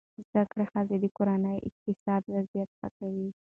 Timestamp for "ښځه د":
0.71-1.05